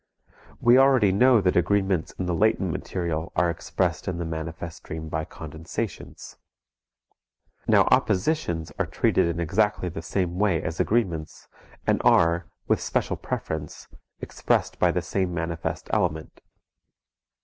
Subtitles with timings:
[0.59, 5.09] We already know that agreements in the latent material are expressed in the manifest dream
[5.09, 6.37] by condensations.
[7.67, 11.47] Now oppositions are treated in exactly the same way as agreements
[11.85, 13.87] and are, with special preference,
[14.21, 16.41] expressed by the same manifest element.